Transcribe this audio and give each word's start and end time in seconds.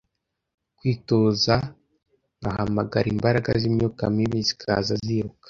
kwitoza 0.77 1.55
nkahamagara 2.39 3.07
imbaraga 3.15 3.49
z’imyuka 3.61 4.03
mibi 4.15 4.39
zikaza 4.47 4.93
ziruka 5.05 5.39